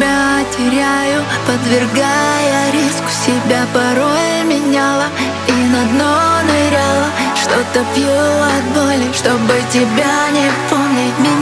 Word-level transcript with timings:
тебя 0.00 0.44
теряю 0.56 1.22
Подвергая 1.46 2.72
риску 2.72 3.08
себя 3.26 3.66
порой 3.74 4.44
меняла 4.44 5.06
И 5.46 5.52
на 5.52 5.84
дно 5.84 6.40
ныряла. 6.42 7.10
Что-то 7.34 7.84
пью 7.94 8.06
от 8.06 8.64
боли, 8.74 9.12
чтобы 9.12 9.54
тебя 9.72 10.30
не 10.32 10.50
помнить. 10.68 11.18
меня 11.18 11.39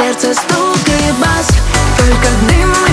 сердце 0.00 0.32
стук 0.34 0.78
и 0.86 1.12
бас 1.20 1.48
Только 1.98 2.28
дым 2.48 2.72
и 2.72 2.89